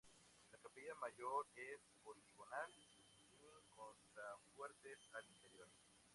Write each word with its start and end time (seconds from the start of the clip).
La 0.51 0.57
capilla 0.57 0.95
mayor 0.95 1.45
es 1.55 1.79
poligonal, 2.03 2.73
sin 2.91 3.05
contrafuertes 3.75 4.97
al 5.13 5.27
interior. 5.29 5.69